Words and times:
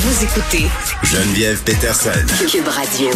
Vous 0.00 0.24
écoutez 0.24 0.66
Geneviève 1.02 1.60
Peterson. 1.64 2.10
Cube 2.48 2.68
Radio. 2.68 3.10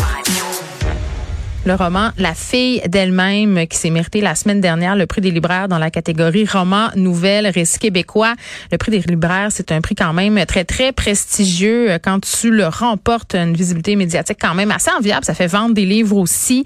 Le 1.65 1.75
roman 1.75 2.11
La 2.19 2.35
fille 2.35 2.83
d'elle-même 2.89 3.69
qui 3.69 3.79
s'est 3.79 3.91
mérité 3.91 4.21
la 4.21 4.35
semaine 4.35 4.61
dernière 4.61 4.97
le 4.97 5.07
prix 5.07 5.21
des 5.21 5.31
libraires 5.31 5.69
dans 5.69 5.79
la 5.79 5.93
catégorie 5.93 6.45
roman 6.45 6.89
nouvelle 6.97 7.47
récit 7.47 7.79
québécois. 7.79 8.35
Le 8.73 8.79
prix 8.79 8.91
des 8.91 8.99
libraires, 8.99 9.51
c'est 9.51 9.71
un 9.71 9.81
prix 9.81 9.95
quand 9.95 10.13
même 10.13 10.45
très 10.45 10.65
très 10.65 10.91
prestigieux 10.91 12.01
quand 12.03 12.19
tu 12.19 12.51
le 12.51 12.67
remportes 12.67 13.37
une 13.37 13.55
visibilité 13.55 13.95
médiatique 13.95 14.39
quand 14.41 14.55
même 14.55 14.73
assez 14.73 14.91
enviable, 14.91 15.25
ça 15.25 15.35
fait 15.35 15.47
vendre 15.47 15.75
des 15.75 15.87
livres 15.87 16.17
aussi. 16.17 16.65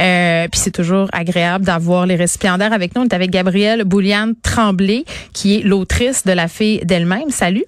Euh, 0.00 0.48
puis 0.50 0.60
c'est 0.60 0.72
toujours 0.72 1.06
agréable 1.12 1.64
d'avoir 1.64 2.06
les 2.06 2.16
récipiendaires 2.16 2.72
avec 2.72 2.96
nous. 2.96 3.02
On 3.02 3.04
est 3.04 3.14
avec 3.14 3.30
Gabrielle 3.30 3.84
Bouliane 3.84 4.34
Tremblay 4.42 5.04
qui 5.32 5.58
est 5.58 5.62
l'autrice 5.62 6.24
de 6.24 6.32
La 6.32 6.48
fille 6.48 6.80
d'elle-même. 6.84 7.30
Salut. 7.30 7.66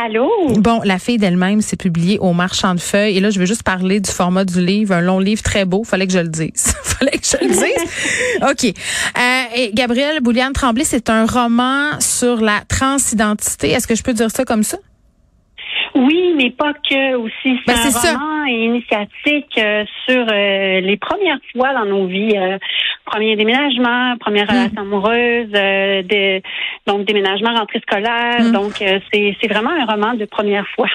Allô? 0.00 0.30
Bon, 0.58 0.80
La 0.84 1.00
fille 1.00 1.18
d'elle-même, 1.18 1.60
c'est 1.60 1.76
publié 1.76 2.18
au 2.20 2.32
Marchand 2.32 2.74
de 2.74 2.80
Feuilles. 2.80 3.16
Et 3.16 3.20
là, 3.20 3.30
je 3.30 3.40
veux 3.40 3.46
juste 3.46 3.64
parler 3.64 3.98
du 3.98 4.10
format 4.10 4.44
du 4.44 4.64
livre. 4.64 4.94
Un 4.94 5.00
long 5.00 5.18
livre 5.18 5.42
très 5.42 5.64
beau. 5.64 5.82
Fallait 5.82 6.06
que 6.06 6.12
je 6.12 6.20
le 6.20 6.28
dise. 6.28 6.72
Fallait 6.84 7.18
que 7.18 7.26
je 7.26 7.44
le 7.44 7.50
dise. 7.50 8.42
OK. 8.48 8.64
Euh, 9.18 9.42
et 9.56 9.72
Gabrielle 9.74 10.20
Bouliane 10.20 10.52
Tremblay, 10.52 10.84
c'est 10.84 11.10
un 11.10 11.26
roman 11.26 11.98
sur 11.98 12.40
la 12.40 12.60
transidentité. 12.68 13.70
Est-ce 13.70 13.88
que 13.88 13.96
je 13.96 14.04
peux 14.04 14.12
dire 14.12 14.30
ça 14.30 14.44
comme 14.44 14.62
ça? 14.62 14.78
Oui, 15.96 16.27
mais 16.38 16.50
pas 16.50 16.72
que 16.72 17.14
aussi. 17.16 17.50
Ben, 17.66 17.74
C'est 17.76 18.08
un 18.08 18.12
roman 18.18 18.44
initiatique 18.46 19.58
euh, 19.58 19.84
sur 20.08 20.24
euh, 20.30 20.80
les 20.80 20.96
premières 20.96 21.38
fois 21.52 21.74
dans 21.74 21.84
nos 21.84 22.06
vies. 22.06 22.36
euh, 22.36 22.58
premier 23.04 23.36
déménagement, 23.36 24.16
première 24.20 24.46
Hmm. 24.46 24.50
relation 24.56 24.80
amoureuse, 24.82 25.50
euh, 25.54 26.02
des- 26.02 26.42
donc 26.86 27.04
déménagement, 27.06 27.54
rentrée 27.54 27.80
scolaire. 27.80 28.40
Hmm. 28.40 28.52
Donc, 28.52 28.80
euh, 28.82 28.98
c'est 29.12 29.36
c'est 29.40 29.48
vraiment 29.48 29.70
un 29.70 29.84
roman 29.86 30.14
de 30.14 30.24
première 30.26 30.66
fois. 30.74 30.88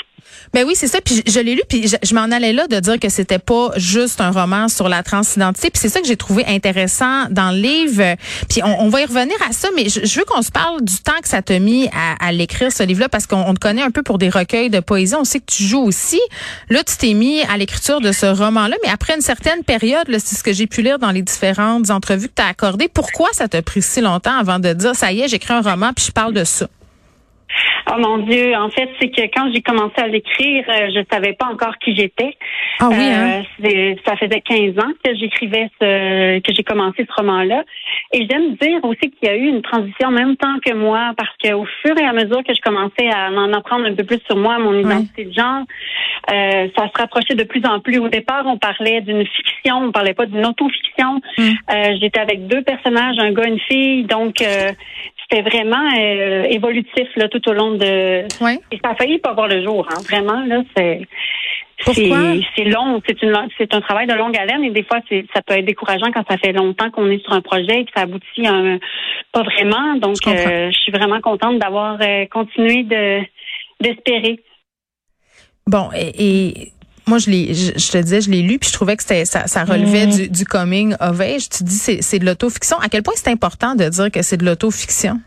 Ben 0.54 0.66
oui, 0.68 0.74
c'est 0.76 0.88
ça. 0.88 1.02
Puis 1.02 1.24
je, 1.26 1.40
l'ai 1.40 1.56
lu, 1.56 1.62
puis 1.68 1.88
je, 1.88 2.16
m'en 2.16 2.24
allais 2.24 2.54
là 2.54 2.68
de 2.68 2.80
dire 2.80 3.00
que 3.00 3.10
c'était 3.10 3.40
pas 3.40 3.72
juste 3.78 4.22
un 4.22 4.32
roman 4.32 4.68
sur 4.68 4.90
la 4.90 5.02
transidentité. 5.04 5.70
Puis 5.70 5.80
c'est 5.82 5.90
ça 5.90 6.02
que 6.02 6.08
j'ai 6.08 6.18
trouvé 6.18 6.46
intéressant 6.46 7.26
dans 7.30 7.52
le 7.52 7.58
livre. 7.58 8.16
Puis 8.50 8.62
on, 8.64 8.90
va 8.90 9.02
y 9.02 9.06
revenir 9.06 9.36
à 9.48 9.52
ça, 9.52 9.70
mais 9.76 9.90
je, 9.90 10.20
veux 10.20 10.26
qu'on 10.26 10.42
se 10.42 10.52
parle 10.52 10.84
du 10.84 10.98
temps 10.98 11.20
que 11.22 11.28
ça 11.28 11.42
t'a 11.42 11.60
mis 11.60 11.90
à, 12.20 12.32
l'écrire 12.32 12.72
ce 12.72 12.84
livre-là, 12.84 13.10
parce 13.10 13.28
qu'on 13.28 13.42
on 13.42 13.54
te 13.54 13.60
connaît 13.60 13.82
un 13.82 13.92
peu 13.92 14.04
pour 14.04 14.18
des 14.18 14.30
recueils 14.30 14.70
de 14.70 14.80
poésie. 14.80 15.16
On 15.16 15.24
sait 15.24 15.40
que 15.40 15.52
tu 15.52 15.64
joues 15.64 15.84
aussi. 15.84 16.22
Là, 16.70 16.84
tu 16.84 16.98
t'es 16.98 17.14
mis 17.14 17.42
à 17.44 17.58
l'écriture 17.58 18.02
de 18.02 18.12
ce 18.12 18.26
roman-là, 18.26 18.76
mais 18.84 18.90
après 18.90 19.16
une 19.16 19.22
certaine 19.22 19.64
période, 19.64 20.08
c'est 20.10 20.36
ce 20.36 20.44
que 20.44 20.54
j'ai 20.54 20.68
pu 20.68 20.82
lire 20.82 21.00
dans 21.00 21.12
les 21.12 21.22
différentes 21.22 21.90
entrevues 21.90 22.28
que 22.28 22.36
tu 22.36 22.42
as 22.42 22.48
accordées. 22.48 22.88
Pourquoi 22.88 23.30
ça 23.34 23.48
t'a 23.48 23.62
pris 23.62 23.82
si 23.82 24.02
longtemps 24.02 24.38
avant 24.38 24.60
de 24.60 24.74
dire 24.74 24.96
ça 24.96 25.12
y 25.12 25.22
est, 25.22 25.28
j'écris 25.28 25.54
un 25.54 25.62
roman 25.62 25.94
puis 25.94 26.06
je 26.06 26.12
parle 26.12 26.34
de 26.34 26.44
ça? 26.44 26.68
Oh 27.92 28.00
mon 28.00 28.20
Dieu, 28.20 28.56
en 28.56 28.70
fait, 28.70 28.90
c'est 29.00 29.10
que 29.10 29.22
quand 29.36 29.52
j'ai 29.54 29.62
commencé 29.62 29.94
à 29.98 30.08
l'écrire, 30.08 30.64
euh, 30.70 30.90
je 30.96 31.04
savais 31.12 31.34
pas 31.34 31.48
encore 31.48 31.78
qui 31.78 31.96
j'étais. 31.96 32.36
Ah 32.80 32.90
oui, 32.90 33.06
hein? 33.06 33.44
Euh, 33.64 33.96
ça 34.06 34.16
faisait 34.16 34.42
15 34.42 34.80
ans 34.80 34.92
que 35.04 35.16
j'écrivais 35.16 35.70
ce, 35.82 36.40
que 36.40 36.54
j'ai 36.54 36.64
commencé 36.64 37.06
ce 37.08 37.14
roman-là. 37.22 37.64
Et 38.14 38.28
j'aime 38.30 38.56
dire 38.56 38.84
aussi 38.84 39.12
qu'il 39.12 39.28
y 39.28 39.30
a 39.30 39.36
eu 39.36 39.48
une 39.48 39.62
transition 39.62 40.08
en 40.08 40.12
même 40.12 40.38
temps 40.38 40.60
que 40.66 40.74
moi, 40.74 41.14
parce 41.18 41.36
qu'au 41.44 41.66
fur 41.82 41.98
et 41.98 42.06
à 42.06 42.14
mesure 42.14 42.44
que 42.44 42.54
je 42.54 42.62
commençais 42.62 43.10
à 43.10 43.32
en 43.32 43.52
apprendre 43.54 43.86
un 43.86 43.96
peu 43.96 44.04
plus 44.04 44.20
sur 44.26 44.38
moi, 44.38 44.58
mon 44.60 44.78
identité 44.80 45.26
de 45.26 45.34
genre, 45.34 45.64
euh, 46.32 46.68
ça 46.78 46.88
se 46.88 46.98
rapprochait 46.98 47.36
de 47.36 47.44
plus 47.44 47.66
en 47.66 47.80
plus. 47.80 48.00
Au 48.00 48.08
départ, 48.08 48.44
on 48.46 48.58
parlait 48.58 49.02
d'une 49.02 49.26
fiction, 49.26 49.78
on 49.78 49.92
parlait 49.92 50.14
pas 50.14 50.26
d'une 50.26 50.46
autofiction. 50.46 51.22
Mm. 51.38 51.42
Euh, 51.42 51.98
J'étais 52.00 52.20
avec 52.20 52.48
deux 52.48 52.62
personnages, 52.62 53.18
un 53.20 53.32
gars, 53.32 53.48
une 53.48 53.60
fille, 53.60 54.04
donc 54.06 54.42
euh, 54.42 54.72
c'était 55.30 55.42
vraiment 55.42 55.90
euh, 55.98 56.44
évolutif 56.44 57.08
là 57.16 57.28
tout 57.30 57.48
au 57.50 57.54
long 57.54 57.72
de. 57.72 58.24
Ouais. 58.44 58.60
Et 58.72 58.80
ça 58.84 58.92
a 58.92 58.96
failli 58.96 59.20
pas 59.20 59.34
voir 59.34 59.48
le 59.48 59.64
jour, 59.64 59.88
hein. 59.90 60.02
Vraiment 60.10 60.44
là, 60.46 60.62
c'est. 60.76 61.02
C'est 61.86 62.64
long, 62.64 63.02
c'est 63.06 63.22
une 63.24 63.36
c'est 63.58 63.74
un 63.74 63.82
travail 63.82 64.08
de 64.08 64.14
longue 64.14 64.38
haleine 64.38 64.64
et 64.64 64.70
des 64.70 64.84
fois 64.84 65.00
ça 65.34 65.42
peut 65.42 65.56
être 65.56 65.66
décourageant 65.66 66.12
quand 66.14 66.24
ça 66.30 66.38
fait 66.38 66.54
longtemps 66.54 66.90
qu'on 66.92 67.10
est 67.10 67.22
sur 67.22 67.34
un 67.34 67.42
projet 67.42 67.82
et 67.82 67.86
que 67.86 67.92
ça 67.94 68.04
aboutit 68.04 68.48
à 68.48 68.54
un, 68.54 68.80
pas 69.34 69.44
vraiment. 69.44 69.96
Donc 69.96 70.16
Je 70.24 70.30
euh, 70.30 70.72
je 70.72 70.78
suis 70.78 70.94
vraiment 70.94 71.20
contente 71.20 71.60
d'avoir 71.60 71.98
euh, 72.02 72.26
continué 72.32 72.84
de 72.84 73.22
d'espérer. 73.82 74.40
Bon, 75.68 75.90
et, 75.94 76.12
et 76.20 76.72
moi, 77.08 77.18
je, 77.18 77.30
l'ai, 77.30 77.54
je, 77.54 77.78
je 77.78 77.92
te 77.92 77.98
disais, 77.98 78.22
je 78.22 78.30
l'ai 78.30 78.42
lu, 78.42 78.60
puis 78.60 78.70
je 78.70 78.74
trouvais 78.74 78.96
que 78.96 79.04
c'était, 79.04 79.26
ça, 79.26 79.48
ça 79.48 79.64
relevait 79.64 80.08
du, 80.08 80.30
du 80.30 80.46
coming 80.46 80.96
of 81.00 81.20
age. 81.20 81.50
Tu 81.50 81.64
dis 81.64 81.76
c'est, 81.76 82.02
c'est 82.02 82.20
de 82.20 82.26
l'autofiction. 82.26 82.78
À 82.80 82.90
quel 82.90 83.04
point 83.04 83.14
c'est 83.16 83.30
important 83.30 83.76
de 83.76 83.90
dire 83.90 84.12
que 84.12 84.22
c'est 84.22 84.38
de 84.38 84.46
l'autofiction? 84.46 85.20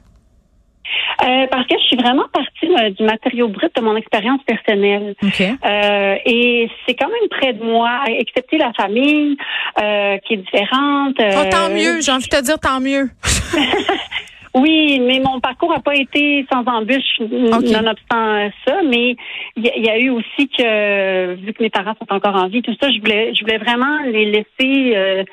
Euh, 1.23 1.47
parce 1.51 1.67
que 1.67 1.75
je 1.81 1.87
suis 1.87 1.97
vraiment 1.97 2.27
partie 2.33 2.67
euh, 2.67 2.91
du 2.91 3.03
matériau 3.03 3.49
brut 3.49 3.75
de 3.75 3.81
mon 3.81 3.97
expérience 3.97 4.41
personnelle. 4.45 5.15
OK. 5.23 5.41
Euh, 5.41 6.15
et 6.25 6.69
c'est 6.87 6.95
quand 6.95 7.09
même 7.09 7.29
près 7.31 7.53
de 7.55 7.65
moi, 7.65 8.05
excepté 8.07 8.59
la 8.59 8.73
famille 8.75 9.37
euh, 9.81 10.19
qui 10.19 10.35
est 10.35 10.37
différente. 10.37 11.17
Oh, 11.19 11.51
tant 11.51 11.71
euh, 11.71 11.75
mieux, 11.75 12.01
j'ai 12.01 12.13
envie 12.13 12.29
de 12.29 12.37
te 12.37 12.43
dire 12.43 12.59
tant 12.59 12.81
mieux. 12.81 13.09
Oui, 14.59 15.01
mais 15.01 15.21
mon 15.21 15.39
parcours 15.39 15.71
n'a 15.71 15.81
pas 15.81 15.95
été 15.95 16.47
sans 16.51 16.65
embûche, 16.65 17.21
nonobstant 17.21 18.49
ça. 18.67 18.77
Mais 18.89 19.15
il 19.57 19.65
y, 19.67 19.69
a- 19.69 19.77
il 19.77 19.85
y 19.85 19.91
a 19.91 19.99
eu 19.99 20.09
aussi 20.09 20.49
que, 20.49 21.35
vu 21.35 21.53
que 21.53 21.63
mes 21.63 21.69
parents 21.69 21.95
sont 21.99 22.11
encore 22.11 22.37
en 22.37 22.49
vie, 22.49 22.63
tout 22.63 22.75
ça, 22.81 22.91
je 22.91 22.99
voulais, 23.01 23.35
je 23.35 23.43
voulais 23.45 23.59
vraiment 23.59 23.99
les 24.07 24.25
laisser 24.25 24.97
euh, 24.97 25.25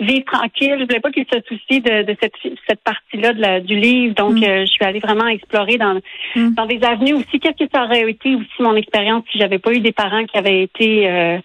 vivre 0.00 0.24
tranquille. 0.24 0.74
Je 0.80 0.84
voulais 0.84 0.98
pas 1.00 1.12
qu'ils 1.12 1.26
se 1.32 1.38
soucient 1.46 1.78
de, 1.78 2.02
de 2.02 2.16
cette, 2.20 2.34
cette 2.68 2.82
partie-là 2.82 3.32
de 3.34 3.40
la- 3.40 3.60
du 3.60 3.76
livre. 3.78 4.14
Donc, 4.16 4.34
Mm. 4.40 4.44
euh, 4.44 4.60
je 4.66 4.72
suis 4.72 4.84
allée 4.84 4.98
vraiment 5.00 5.28
explorer 5.28 5.78
dans, 5.78 6.00
Mm. 6.34 6.54
dans 6.54 6.66
des 6.66 6.82
avenues 6.82 7.14
aussi. 7.14 7.38
Qu'est-ce 7.38 7.64
que 7.64 7.70
ça 7.72 7.84
aurait 7.84 8.10
été 8.10 8.34
aussi 8.34 8.58
mon 8.60 8.74
expérience 8.74 9.22
si 9.30 9.38
j'avais 9.38 9.58
pas 9.60 9.72
eu 9.72 9.78
des 9.80 9.92
parents 9.92 10.24
qui 10.24 10.36
avaient 10.38 10.62
été 10.62 11.08
euh, 11.08 11.38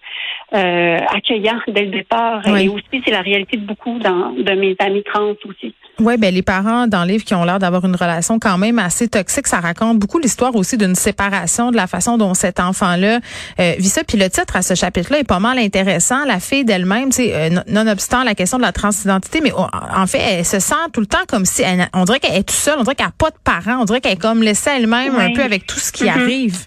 euh, 0.54 0.98
accueillants 1.14 1.60
dès 1.68 1.82
le 1.84 1.90
départ? 1.92 2.42
Oui. 2.46 2.64
Et 2.64 2.68
aussi, 2.68 3.00
c'est 3.04 3.12
la 3.12 3.22
réalité 3.22 3.56
de 3.58 3.64
beaucoup 3.66 3.98
dans, 4.00 4.30
de 4.32 4.52
mes 4.54 4.74
amis 4.80 5.04
trans 5.04 5.34
aussi. 5.48 5.72
Oui, 6.00 6.16
ben 6.16 6.32
les 6.32 6.42
parents 6.42 6.86
dans 6.86 7.02
le 7.04 7.08
livre 7.10 7.24
qui 7.24 7.34
ont 7.34 7.42
l'air 7.44 7.58
d'avoir 7.58 7.84
une 7.84 7.96
relation 7.96 8.38
quand 8.38 8.56
même 8.56 8.78
assez 8.78 9.08
toxique, 9.08 9.48
ça 9.48 9.58
raconte 9.58 9.98
beaucoup 9.98 10.20
l'histoire 10.20 10.54
aussi 10.54 10.76
d'une 10.76 10.94
séparation, 10.94 11.72
de 11.72 11.76
la 11.76 11.88
façon 11.88 12.16
dont 12.18 12.34
cet 12.34 12.60
enfant-là 12.60 13.18
euh, 13.58 13.74
vit 13.78 13.88
ça. 13.88 14.04
Puis 14.04 14.16
le 14.16 14.30
titre 14.30 14.54
à 14.54 14.62
ce 14.62 14.74
chapitre-là 14.76 15.18
est 15.18 15.24
pas 15.24 15.40
mal 15.40 15.58
intéressant. 15.58 16.24
La 16.24 16.38
fille 16.38 16.64
d'elle-même, 16.64 17.10
sais, 17.10 17.32
euh, 17.34 17.50
non- 17.50 17.62
nonobstant 17.66 18.22
la 18.22 18.36
question 18.36 18.58
de 18.58 18.62
la 18.62 18.70
transidentité, 18.72 19.40
mais 19.42 19.52
oh, 19.56 19.66
en 19.96 20.06
fait, 20.06 20.18
elle 20.20 20.44
se 20.44 20.60
sent 20.60 20.74
tout 20.92 21.00
le 21.00 21.06
temps 21.06 21.18
comme 21.26 21.44
si 21.44 21.62
elle, 21.62 21.88
on 21.92 22.04
dirait 22.04 22.20
qu'elle 22.20 22.36
est 22.36 22.44
toute 22.44 22.50
seule, 22.52 22.76
on 22.78 22.84
dirait 22.84 22.94
qu'elle 22.94 23.06
n'a 23.06 23.12
pas 23.18 23.30
de 23.30 23.36
parents, 23.42 23.80
on 23.80 23.84
dirait 23.84 24.00
qu'elle 24.00 24.12
est 24.12 24.16
comme 24.16 24.42
laissée 24.42 24.70
elle-même 24.76 25.16
un 25.16 25.32
peu 25.32 25.42
avec 25.42 25.66
tout 25.66 25.80
ce 25.80 25.90
qui 25.90 26.04
Mhm. 26.04 26.10
arrive. 26.10 26.58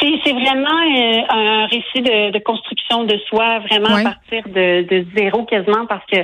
C'est, 0.00 0.32
vraiment 0.32 0.68
euh, 0.68 1.20
un 1.30 1.66
récit 1.66 2.02
de, 2.02 2.30
de 2.30 2.38
construction 2.40 3.04
de 3.04 3.16
soi, 3.28 3.60
vraiment 3.60 3.94
Ouais. 3.94 4.00
à 4.02 4.10
partir 4.10 4.42
de, 4.46 4.82
de 4.82 5.06
zéro 5.16 5.44
quasiment, 5.44 5.86
parce 5.86 6.04
que 6.12 6.18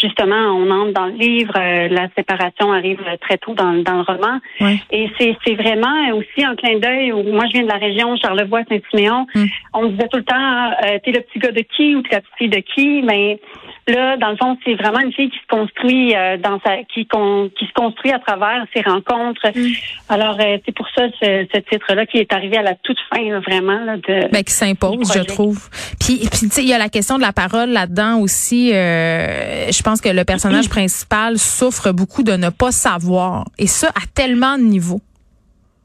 justement, 0.00 0.34
on 0.54 0.70
entre 0.70 0.92
dans 0.92 1.06
le 1.06 1.12
livre, 1.16 1.54
euh, 1.56 1.88
la 1.88 2.08
séparation 2.16 2.72
arrive 2.72 3.00
euh, 3.06 3.16
très 3.20 3.36
tôt 3.38 3.54
dans, 3.54 3.72
dans 3.82 3.94
le 3.96 4.02
roman. 4.02 4.38
Ouais. 4.60 4.76
Et 4.90 5.10
c'est, 5.18 5.54
vraiment 5.54 6.10
aussi 6.14 6.44
un 6.44 6.54
clin 6.54 6.78
d'œil. 6.78 7.12
où 7.12 7.22
Moi, 7.32 7.44
je 7.46 7.52
viens 7.52 7.62
de 7.62 7.68
la 7.68 7.78
région 7.78 8.16
Charlevoix-Saint-Siméon. 8.16 9.26
Mm. 9.34 9.44
On 9.74 9.82
me 9.82 9.88
disait 9.90 10.08
tout 10.08 10.18
le 10.18 10.24
temps, 10.24 10.70
euh, 10.84 10.98
t'es 11.04 11.12
le 11.12 11.20
petit 11.20 11.38
gars 11.38 11.52
de 11.52 11.60
qui 11.62 11.94
ou 11.96 12.02
t'es 12.02 12.16
la 12.16 12.20
petite 12.20 12.36
fille 12.38 12.48
de 12.48 12.60
qui, 12.60 13.02
mais 13.02 13.40
là, 13.88 14.16
dans 14.18 14.30
le 14.30 14.36
fond, 14.36 14.56
c'est 14.64 14.74
vraiment 14.74 15.00
une 15.00 15.12
fille 15.12 15.30
qui 15.30 15.38
se 15.38 15.46
construit 15.48 16.14
euh, 16.14 16.36
dans 16.36 16.60
sa, 16.64 16.82
qui, 16.84 17.06
con- 17.06 17.50
qui 17.58 17.66
se 17.66 17.72
construit 17.72 18.12
à 18.12 18.18
travers 18.18 18.64
ses 18.74 18.82
rencontres. 18.82 19.46
Mm. 19.54 19.72
Alors, 20.10 20.36
euh, 20.40 20.58
c'est 20.64 20.74
pour 20.74 20.88
ça 20.90 21.08
ce, 21.22 21.46
ce 21.52 21.58
titre-là 21.60 22.06
qui 22.06 22.18
est 22.18 22.32
arrivé 22.32 22.56
à 22.58 22.62
la 22.62 22.74
toute 22.74 22.98
fin, 23.12 23.40
vraiment, 23.40 23.84
là, 23.84 23.96
de. 23.96 24.30
Ben, 24.30 24.42
qui 24.42 24.52
s'impose, 24.52 25.12
je 25.12 25.20
trouve. 25.20 25.68
Puis, 26.00 26.18
puis 26.18 26.28
tu 26.28 26.48
sais, 26.50 26.62
il 26.62 26.68
y 26.68 26.74
a 26.74 26.78
la 26.78 26.88
question 26.88 27.16
de 27.16 27.22
la 27.22 27.32
parole 27.32 27.70
là-dedans 27.70 28.18
aussi. 28.18 28.72
Euh, 28.74 29.70
je 29.70 29.82
pense 29.82 30.00
que 30.00 30.08
le 30.08 30.24
personnage 30.24 30.68
principal 30.70 31.38
souffre 31.38 31.92
beaucoup 31.92 32.22
de 32.22 32.32
ne 32.32 32.50
pas 32.50 32.72
savoir. 32.72 33.46
Et 33.58 33.66
ça, 33.66 33.88
à 33.88 34.06
tellement 34.14 34.58
de 34.58 34.62
niveaux. 34.62 35.00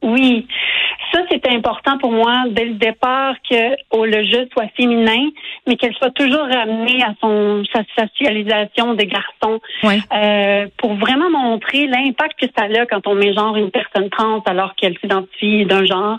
Oui. 0.02 0.46
Ça, 1.12 1.20
c'est 1.30 1.46
important 1.48 1.98
pour 1.98 2.10
moi 2.12 2.44
dès 2.50 2.64
le 2.64 2.74
départ 2.74 3.34
que 3.48 3.76
oh, 3.90 4.04
le 4.06 4.22
jeu 4.24 4.48
soit 4.52 4.68
féminin, 4.76 5.28
mais 5.66 5.76
qu'elle 5.76 5.94
soit 5.94 6.10
toujours 6.14 6.46
ramenée 6.46 7.02
à 7.02 7.12
son 7.20 7.62
sa 7.72 7.82
socialisation 7.98 8.94
des 8.94 9.06
garçons 9.06 9.60
Ouais. 9.82 9.98
euh, 10.14 10.66
pour 10.78 10.94
vraiment 10.94 11.28
montrer 11.30 11.86
l'impact 11.86 12.40
que 12.40 12.46
ça 12.56 12.64
a 12.64 12.86
quand 12.86 13.06
on 13.06 13.14
met 13.14 13.34
genre 13.34 13.56
une 13.56 13.70
personne 13.70 14.08
trans 14.10 14.40
alors 14.46 14.74
qu'elle 14.76 14.96
s'identifie 14.98 15.66
d'un 15.66 15.84
genre. 15.84 16.18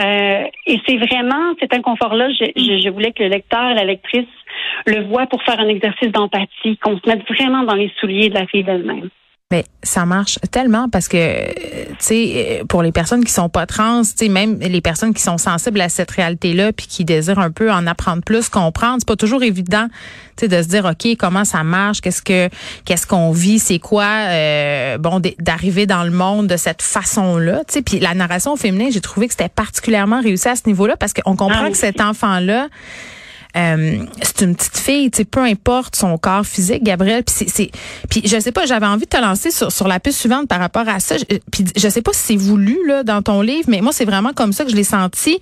Euh, 0.00 0.44
et 0.66 0.80
c'est 0.86 0.96
vraiment 0.96 1.54
cet 1.60 1.74
inconfort-là, 1.74 2.28
je, 2.30 2.44
je, 2.56 2.80
je 2.84 2.88
voulais 2.90 3.12
que 3.12 3.22
le 3.22 3.30
lecteur, 3.30 3.74
la 3.74 3.84
lectrice 3.84 4.26
le 4.86 5.04
voit 5.04 5.26
pour 5.26 5.42
faire 5.42 5.58
un 5.60 5.68
exercice 5.68 6.10
d'empathie, 6.12 6.76
qu'on 6.78 6.98
se 6.98 7.08
mette 7.08 7.26
vraiment 7.28 7.62
dans 7.62 7.74
les 7.74 7.90
souliers 7.98 8.28
de 8.28 8.34
la 8.34 8.46
fille 8.46 8.64
d'elle-même. 8.64 9.08
Mais 9.50 9.64
ça 9.82 10.04
marche 10.04 10.38
tellement 10.50 10.90
parce 10.90 11.08
que, 11.08 11.52
tu 11.52 11.96
sais, 12.00 12.62
pour 12.68 12.82
les 12.82 12.92
personnes 12.92 13.24
qui 13.24 13.32
sont 13.32 13.48
pas 13.48 13.64
trans, 13.64 14.02
tu 14.02 14.12
sais, 14.14 14.28
même 14.28 14.58
les 14.58 14.82
personnes 14.82 15.14
qui 15.14 15.22
sont 15.22 15.38
sensibles 15.38 15.80
à 15.80 15.88
cette 15.88 16.10
réalité-là, 16.10 16.74
puis 16.74 16.86
qui 16.86 17.06
désirent 17.06 17.38
un 17.38 17.50
peu 17.50 17.72
en 17.72 17.86
apprendre 17.86 18.22
plus, 18.22 18.50
comprendre, 18.50 18.96
c'est 18.98 19.08
pas 19.08 19.16
toujours 19.16 19.42
évident, 19.42 19.88
tu 20.36 20.44
sais, 20.44 20.48
de 20.48 20.62
se 20.62 20.68
dire, 20.68 20.84
ok, 20.84 21.16
comment 21.18 21.46
ça 21.46 21.64
marche, 21.64 22.02
qu'est-ce 22.02 22.20
que, 22.20 22.50
qu'est-ce 22.84 23.06
qu'on 23.06 23.32
vit, 23.32 23.58
c'est 23.58 23.78
quoi, 23.78 24.04
euh, 24.04 24.98
bon, 24.98 25.18
d'arriver 25.38 25.86
dans 25.86 26.04
le 26.04 26.10
monde 26.10 26.46
de 26.46 26.58
cette 26.58 26.82
façon-là, 26.82 27.60
tu 27.66 27.72
sais. 27.72 27.82
Puis 27.82 28.00
la 28.00 28.12
narration 28.12 28.54
féminine, 28.56 28.92
j'ai 28.92 29.00
trouvé 29.00 29.28
que 29.28 29.32
c'était 29.32 29.48
particulièrement 29.48 30.20
réussi 30.20 30.48
à 30.48 30.56
ce 30.56 30.64
niveau-là 30.66 30.98
parce 30.98 31.14
qu'on 31.14 31.36
comprend 31.36 31.64
ah 31.64 31.70
que 31.70 31.76
cet 31.78 32.02
enfant-là 32.02 32.68
euh, 33.56 34.04
c'est 34.22 34.44
une 34.44 34.54
petite 34.54 34.76
fille, 34.76 35.10
tu 35.10 35.18
sais, 35.18 35.24
peu 35.24 35.40
importe 35.40 35.96
son 35.96 36.18
corps 36.18 36.44
physique, 36.44 36.82
Gabriel. 36.82 37.24
Puis 37.24 37.46
c'est, 37.48 37.70
puis 38.10 38.22
je 38.24 38.38
sais 38.38 38.52
pas, 38.52 38.66
j'avais 38.66 38.86
envie 38.86 39.04
de 39.04 39.10
te 39.10 39.16
lancer 39.16 39.50
sur, 39.50 39.72
sur 39.72 39.88
la 39.88 40.00
piste 40.00 40.18
suivante 40.18 40.48
par 40.48 40.60
rapport 40.60 40.88
à 40.88 41.00
ça. 41.00 41.16
Puis 41.50 41.64
je 41.74 41.88
sais 41.88 42.02
pas 42.02 42.12
si 42.12 42.20
c'est 42.20 42.36
voulu 42.36 42.78
là 42.86 43.02
dans 43.04 43.22
ton 43.22 43.40
livre, 43.40 43.64
mais 43.68 43.80
moi 43.80 43.92
c'est 43.92 44.04
vraiment 44.04 44.32
comme 44.32 44.52
ça 44.52 44.64
que 44.64 44.70
je 44.70 44.76
l'ai 44.76 44.84
senti. 44.84 45.38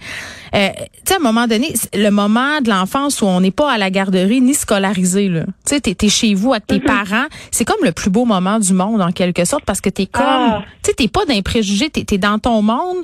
Euh, 0.55 0.69
tu 0.79 0.85
sais, 1.05 1.15
à 1.15 1.17
un 1.17 1.23
moment 1.23 1.47
donné, 1.47 1.75
le 1.95 2.11
moment 2.11 2.61
de 2.61 2.71
l'enfance 2.71 3.21
où 3.21 3.27
on 3.27 3.41
n'est 3.41 3.51
pas 3.51 3.73
à 3.73 3.79
la 3.79 3.91
garderie 3.91 4.41
ni 4.41 4.55
scolarisé 4.55 5.29
là. 5.29 5.45
Tu 5.67 5.75
sais, 5.75 5.81
t'es, 5.81 6.09
chez 6.09 6.35
vous 6.35 6.53
avec 6.53 6.67
tes 6.67 6.79
mm-hmm. 6.79 6.85
parents. 6.85 7.27
C'est 7.51 7.65
comme 7.65 7.83
le 7.83 7.93
plus 7.93 8.11
beau 8.11 8.25
moment 8.25 8.61
du 8.61 8.73
monde 8.73 9.03
en 9.03 9.11
quelque 9.11 9.45
sorte 9.45 9.65
parce 9.65 9.81
que 9.81 9.91
t'es 9.91 10.07
comme, 10.07 10.25
ah. 10.25 10.65
tu 10.83 10.91
sais, 10.91 10.95
t'es 10.95 11.09
pas 11.09 11.25
d'un 11.27 11.43
préjugé, 11.43 11.91
t'es, 11.91 12.07
es 12.15 12.19
dans 12.19 12.39
ton 12.39 12.63
monde. 12.63 12.99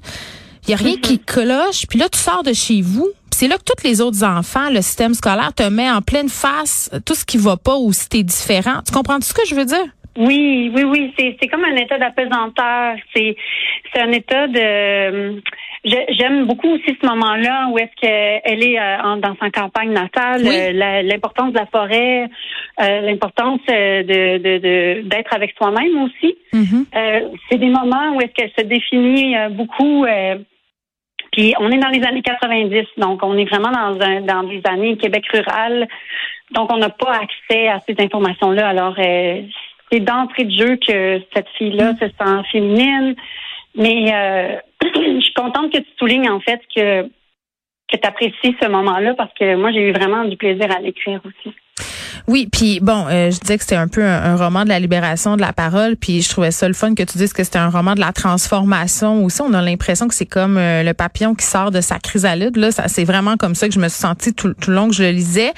Il 0.67 0.71
y 0.71 0.75
a 0.75 0.77
rien 0.77 0.95
mm-hmm. 0.95 1.01
qui 1.01 1.19
cloche. 1.19 1.87
Puis 1.89 1.99
là, 1.99 2.09
tu 2.09 2.19
sors 2.19 2.45
de 2.45 2.53
chez 2.53 2.83
vous 2.83 3.11
c'est 3.43 3.49
là 3.49 3.57
que 3.57 3.65
tous 3.65 3.83
les 3.83 4.01
autres 4.01 4.23
enfants, 4.23 4.71
le 4.71 4.83
système 4.83 5.15
scolaire 5.15 5.53
te 5.53 5.69
met 5.69 5.91
en 5.91 6.01
pleine 6.01 6.29
face 6.29 6.89
tout 7.05 7.17
ce 7.17 7.25
qui 7.25 7.39
va 7.39 7.57
pas 7.57 7.77
ou 7.77 7.93
si 7.93 8.09
t'es 8.09 8.23
différent. 8.23 8.83
Tu 8.87 8.93
comprends 8.93 9.17
tout 9.17 9.27
ce 9.27 9.35
que 9.35 9.45
je 9.45 9.57
veux 9.57 9.65
dire? 9.65 9.85
Oui, 10.17 10.71
oui, 10.73 10.85
oui. 10.85 11.13
C'est, 11.19 11.49
comme 11.49 11.65
un 11.65 11.75
état 11.75 11.99
d'apesanteur. 11.99 12.95
C'est, 13.13 13.35
un 13.97 14.13
état 14.13 14.47
de. 14.47 15.43
J'aime 15.85 16.47
beaucoup 16.47 16.69
aussi 16.69 16.97
ce 17.03 17.05
moment-là 17.05 17.67
où 17.73 17.79
est-ce 17.79 18.01
qu'elle 18.01 18.63
est 18.63 18.79
euh, 18.79 19.17
dans 19.17 19.35
sa 19.41 19.51
campagne 19.51 19.91
natale, 19.91 20.47
euh, 20.47 21.03
l'importance 21.03 21.53
de 21.53 21.59
la 21.59 21.67
forêt, 21.67 22.29
euh, 22.81 23.01
l'importance 23.01 23.59
de, 23.67 24.39
de, 24.39 25.03
d'être 25.03 25.35
avec 25.35 25.53
soi-même 25.59 26.05
aussi. 26.05 26.37
Mm-hmm. 26.53 27.39
c'est 27.51 27.59
des 27.59 27.71
moments 27.71 28.15
où 28.15 28.21
est-ce 28.21 28.33
qu'elle 28.35 28.53
se 28.57 28.65
définit 28.65 29.35
beaucoup 29.51 30.07
puis 31.33 31.55
on 31.59 31.71
est 31.71 31.79
dans 31.79 31.89
les 31.89 32.05
années 32.05 32.23
90, 32.23 32.85
donc 32.99 33.23
on 33.23 33.37
est 33.39 33.47
vraiment 33.47 33.71
dans, 33.71 34.01
un, 34.01 34.21
dans 34.21 34.43
des 34.45 34.61
années 34.65 34.97
Québec 34.99 35.25
rural. 35.33 35.89
Donc 36.51 36.71
on 36.71 36.77
n'a 36.77 36.91
pas 36.91 37.13
accès 37.13 37.69
à 37.69 37.81
ces 37.81 37.97
informations-là. 37.99 38.69
Alors 38.69 38.95
euh, 38.99 39.43
c'est 39.91 40.01
d'entrée 40.01 40.45
de 40.45 40.51
jeu 40.51 40.77
que 40.77 41.21
cette 41.35 41.49
fille-là 41.57 41.95
se 41.95 42.07
sent 42.07 42.49
féminine. 42.53 43.15
Mais 43.75 44.15
euh, 44.15 44.57
je 44.95 45.21
suis 45.21 45.35
contente 45.35 45.73
que 45.73 45.79
tu 45.79 45.89
soulignes 45.99 46.31
en 46.31 46.41
fait 46.41 46.61
que 46.75 47.09
que 47.91 47.99
tu 47.99 48.09
apprécies 48.09 48.57
ce 48.61 48.69
moment-là 48.69 49.15
parce 49.15 49.33
que 49.35 49.55
moi 49.57 49.73
j'ai 49.73 49.89
eu 49.89 49.93
vraiment 49.93 50.25
du 50.25 50.37
plaisir 50.37 50.71
à 50.71 50.81
l'écrire 50.81 51.21
aussi. 51.25 51.55
Oui, 52.33 52.49
puis 52.51 52.81
bon, 52.81 53.09
euh, 53.09 53.31
je 53.31 53.39
disais 53.41 53.59
que 53.59 53.63
c'était 53.63 53.77
un 53.77 53.89
peu 53.89 54.03
un, 54.03 54.37
roman 54.37 54.65
de 54.65 54.71
la 54.71 54.81
libération 54.81 55.37
de 55.37 55.43
la 55.43 55.53
parole, 55.53 55.97
puis 55.97 56.23
je 56.23 56.31
trouvais 56.31 56.51
ça 56.51 56.67
le 56.67 56.73
fun 56.73 56.95
que 56.95 57.03
tu 57.03 57.19
dises 57.19 57.35
que 57.35 57.45
c'était 57.45 57.59
un 57.59 57.69
roman 57.69 57.95
de 57.95 58.01
la 58.01 58.13
transformation 58.13 59.23
aussi. 59.23 59.43
On 59.43 59.53
a 59.53 59.61
l'impression 59.61 60.09
que 60.09 60.15
c'est 60.15 60.25
comme 60.25 60.57
euh, 60.57 60.83
le 60.83 60.95
papillon 60.95 61.35
qui 61.35 61.45
sort 61.45 61.71
de 61.71 61.83
sa 61.83 61.99
chrysalide. 61.99 62.57
Là, 62.57 62.71
c'est 62.73 63.05
vraiment 63.05 63.37
comme 63.37 63.55
ça 63.55 63.69
que 63.69 63.75
je 63.75 63.79
me 63.79 63.89
suis 63.89 64.01
sentie 64.01 64.33
tout, 64.33 64.49
le 64.67 64.75
long 64.75 64.89
que 64.89 64.95
je 64.95 65.03
le 65.03 65.11
lisais. 65.11 65.53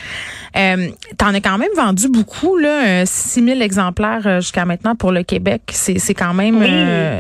Euh, 0.57 0.89
T'en 1.17 1.33
as 1.33 1.41
quand 1.41 1.59
même 1.59 1.71
vendu 1.77 2.09
beaucoup, 2.09 2.57
là, 2.57 3.07
6000 3.07 3.63
exemplaires 3.63 4.27
euh, 4.27 4.41
jusqu'à 4.41 4.65
maintenant 4.65 4.97
pour 4.97 5.13
le 5.13 5.23
Québec. 5.23 5.63
C'est 5.71 6.15
quand 6.15 6.35
même, 6.35 6.59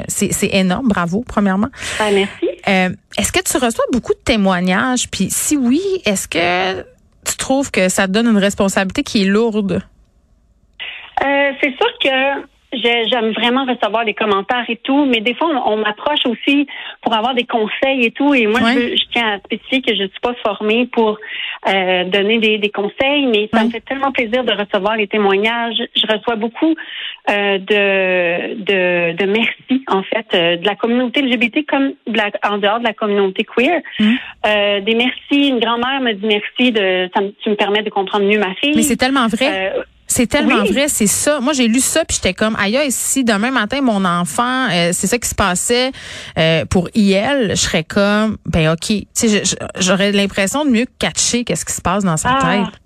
c'est 0.08 0.48
énorme. 0.50 0.88
Bravo, 0.88 1.24
premièrement. 1.28 1.68
Ben, 2.00 2.12
merci. 2.12 2.98
est-ce 3.16 3.30
que 3.30 3.40
tu 3.40 3.56
reçois 3.64 3.84
beaucoup 3.92 4.14
de 4.14 4.22
témoignages? 4.24 5.08
Puis 5.08 5.28
si 5.30 5.56
oui, 5.56 5.80
est-ce 6.04 6.26
que 6.26 6.84
tu 7.24 7.36
trouves 7.36 7.70
que 7.70 7.88
ça 7.88 8.06
donne 8.06 8.26
une 8.26 8.38
responsabilité 8.38 9.02
qui 9.02 9.22
est 9.22 9.26
lourde? 9.26 9.82
Euh, 11.24 11.52
c'est 11.60 11.74
sûr 11.76 11.98
que 12.02 12.53
j'aime 12.82 13.32
vraiment 13.32 13.64
recevoir 13.64 14.04
des 14.04 14.14
commentaires 14.14 14.64
et 14.68 14.76
tout, 14.76 15.04
mais 15.06 15.20
des 15.20 15.34
fois, 15.34 15.48
on, 15.66 15.76
m'approche 15.76 16.26
aussi 16.26 16.66
pour 17.02 17.14
avoir 17.14 17.34
des 17.34 17.44
conseils 17.44 18.04
et 18.04 18.10
tout. 18.10 18.34
Et 18.34 18.46
moi, 18.46 18.60
je, 18.60 19.02
tiens 19.12 19.34
à 19.34 19.38
spécifier 19.38 19.82
que 19.82 19.94
je 19.94 20.02
ne 20.02 20.08
suis 20.08 20.20
pas 20.20 20.34
formée 20.44 20.86
pour 20.86 21.18
euh, 21.68 22.04
donner 22.04 22.38
des, 22.38 22.70
conseils, 22.70 23.26
mais 23.26 23.48
ça 23.52 23.64
me 23.64 23.70
fait 23.70 23.80
tellement 23.80 24.12
plaisir 24.12 24.44
de 24.44 24.52
recevoir 24.52 24.96
les 24.96 25.06
témoignages. 25.06 25.76
Je 25.94 26.06
reçois 26.12 26.36
beaucoup 26.36 26.74
euh, 27.30 27.58
de, 27.58 28.54
de, 28.54 29.16
de 29.16 29.26
merci, 29.26 29.84
en 29.88 30.02
fait, 30.02 30.26
euh, 30.34 30.56
de 30.56 30.66
la 30.66 30.74
communauté 30.74 31.22
LGBT 31.22 31.66
comme 31.66 31.92
de 32.06 32.16
la, 32.16 32.30
en 32.48 32.58
dehors 32.58 32.80
de 32.80 32.84
la 32.84 32.94
communauté 32.94 33.44
queer. 33.44 33.80
Des 34.00 34.94
merci. 34.94 35.48
Une 35.48 35.60
grand-mère 35.60 36.00
me 36.00 36.12
dit 36.12 36.26
merci 36.26 36.72
de 36.72 37.08
ça, 37.14 37.22
tu 37.42 37.50
me 37.50 37.54
permets 37.54 37.82
de 37.82 37.90
comprendre 37.90 38.24
mieux 38.24 38.38
ma 38.38 38.54
fille. 38.54 38.74
Mais 38.74 38.82
c'est 38.82 38.96
tellement 38.96 39.26
vrai. 39.28 39.72
C'est 40.14 40.28
tellement 40.28 40.62
vrai, 40.62 40.86
c'est 40.86 41.08
ça. 41.08 41.40
Moi, 41.40 41.54
j'ai 41.54 41.66
lu 41.66 41.80
ça, 41.80 42.04
puis 42.04 42.14
j'étais 42.14 42.34
comme, 42.34 42.54
aïe, 42.54 42.78
si 42.90 43.24
demain 43.24 43.50
matin, 43.50 43.80
mon 43.80 44.04
enfant, 44.04 44.68
euh, 44.70 44.90
c'est 44.92 45.08
ça 45.08 45.18
qui 45.18 45.28
se 45.28 45.34
passait 45.34 45.90
euh, 46.38 46.64
pour 46.66 46.88
IL, 46.94 47.48
je 47.50 47.54
serais 47.56 47.82
comme, 47.82 48.36
ben 48.46 48.72
OK. 48.72 48.92
J'aurais 49.80 50.12
l'impression 50.12 50.64
de 50.64 50.70
mieux 50.70 50.86
catcher 51.00 51.42
qu'est-ce 51.42 51.64
qui 51.64 51.72
se 51.72 51.80
passe 51.80 52.04
dans 52.04 52.16
sa 52.16 52.30
ah. 52.30 52.40
tête. 52.40 52.80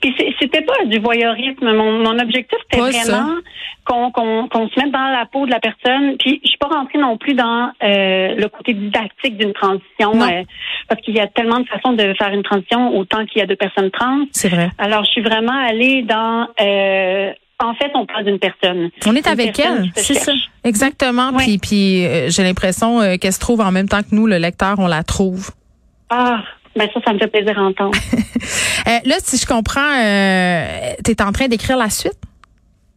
Puis 0.00 0.14
c'était 0.40 0.62
pas 0.62 0.84
du 0.86 0.98
voyeurisme. 0.98 1.72
Mon, 1.72 1.92
mon 2.02 2.18
objectif, 2.18 2.58
c'était 2.70 2.80
vraiment 2.80 3.36
qu'on 3.84 4.10
qu'on 4.10 4.68
se 4.68 4.80
mette 4.80 4.92
dans 4.92 5.08
la 5.08 5.26
peau 5.30 5.46
de 5.46 5.50
la 5.50 5.60
personne. 5.60 6.16
Puis 6.18 6.40
je 6.42 6.48
suis 6.48 6.58
pas 6.58 6.68
rentrée 6.68 6.98
non 6.98 7.16
plus 7.16 7.34
dans 7.34 7.70
euh, 7.82 8.34
le 8.34 8.48
côté 8.48 8.74
didactique 8.74 9.36
d'une 9.36 9.52
transition, 9.52 10.12
euh, 10.14 10.42
parce 10.88 11.00
qu'il 11.02 11.14
y 11.14 11.20
a 11.20 11.26
tellement 11.26 11.60
de 11.60 11.66
façons 11.66 11.92
de 11.92 12.14
faire 12.18 12.32
une 12.32 12.42
transition 12.42 12.96
autant 12.96 13.24
qu'il 13.26 13.40
y 13.40 13.42
a 13.42 13.46
de 13.46 13.54
personnes 13.54 13.90
trans. 13.90 14.24
C'est 14.32 14.48
vrai. 14.48 14.70
Alors 14.78 15.04
je 15.04 15.10
suis 15.10 15.22
vraiment 15.22 15.58
allée 15.68 16.02
dans 16.02 16.48
euh, 16.60 17.32
en 17.62 17.74
fait, 17.74 17.90
on 17.94 18.06
parle 18.06 18.24
d'une 18.24 18.38
personne. 18.38 18.88
On 19.06 19.14
est 19.14 19.26
avec 19.26 19.58
elle, 19.58 19.90
c'est 19.94 20.14
ça. 20.14 20.32
Exactement. 20.64 21.30
Puis, 21.36 21.58
puis 21.58 22.06
j'ai 22.28 22.42
l'impression 22.42 23.18
qu'elle 23.18 23.32
se 23.34 23.38
trouve 23.38 23.60
en 23.60 23.70
même 23.70 23.86
temps 23.86 24.00
que 24.00 24.14
nous, 24.14 24.26
le 24.26 24.38
lecteur, 24.38 24.76
on 24.78 24.86
la 24.86 25.02
trouve. 25.02 25.50
Ah, 26.08 26.42
ben 26.76 26.88
ça, 26.94 27.00
ça 27.04 27.12
me 27.12 27.18
fait 27.18 27.26
plaisir 27.26 27.58
à 27.58 27.62
entendre. 27.62 27.98
Euh, 28.88 28.98
là, 29.04 29.16
si 29.18 29.36
je 29.36 29.46
comprends, 29.46 29.80
euh, 29.80 30.94
tu 31.04 31.10
es 31.10 31.22
en 31.22 31.32
train 31.32 31.48
d'écrire 31.48 31.76
la 31.76 31.90
suite? 31.90 32.18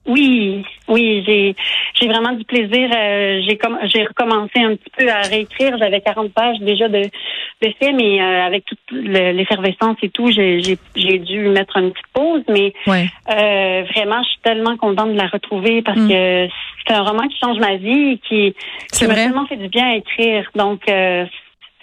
Oui, 0.07 0.65
oui, 0.87 1.23
j'ai 1.25 1.55
j'ai 1.93 2.07
vraiment 2.07 2.31
du 2.31 2.45
plaisir. 2.45 2.89
Euh, 2.95 3.41
j'ai 3.45 3.57
comme 3.57 3.77
j'ai 3.93 4.03
recommencé 4.05 4.59
un 4.59 4.75
petit 4.75 4.89
peu 4.97 5.09
à 5.09 5.21
réécrire. 5.21 5.77
J'avais 5.77 5.99
40 5.99 6.33
pages 6.33 6.57
déjà 6.59 6.87
de 6.87 7.01
de 7.01 7.73
fait, 7.79 7.91
mais 7.91 8.21
euh, 8.21 8.45
avec 8.45 8.65
toute 8.65 8.79
l'effervescence 8.91 9.97
et 10.01 10.09
tout, 10.09 10.31
j'ai 10.31 10.61
j'ai 10.95 11.19
dû 11.19 11.49
mettre 11.49 11.77
une 11.77 11.91
petite 11.91 12.07
pause. 12.13 12.43
Mais 12.49 12.73
vraiment, 12.85 14.23
je 14.23 14.29
suis 14.29 14.41
tellement 14.41 14.77
contente 14.77 15.11
de 15.13 15.17
la 15.17 15.27
retrouver 15.27 15.81
parce 15.81 15.99
mm. 15.99 16.07
que 16.09 16.47
c'est 16.87 16.93
un 16.93 17.03
roman 17.03 17.27
qui 17.27 17.37
change 17.39 17.59
ma 17.59 17.75
vie 17.75 18.11
et 18.11 18.17
qui 18.27 18.55
qui 18.91 19.05
m'a 19.05 19.15
tellement 19.15 19.45
fait 19.47 19.57
du 19.57 19.67
bien 19.67 19.91
à 19.91 19.95
écrire. 19.95 20.49
Donc 20.55 20.81